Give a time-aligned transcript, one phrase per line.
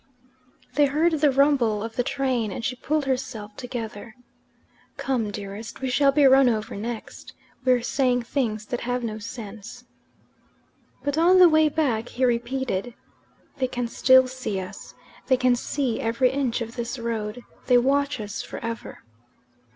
[0.73, 4.15] They heard the rumble of the train, and she pulled herself together.
[4.97, 7.33] "Come, dearest, we shall be run over next.
[7.63, 9.83] We're saying things that have no sense."
[11.03, 12.95] But on the way back he repeated:
[13.57, 14.95] "They can still see us.
[15.27, 17.43] They can see every inch of this road.
[17.67, 19.03] They watch us for ever."